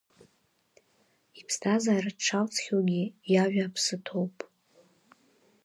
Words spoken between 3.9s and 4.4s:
ҭоуп…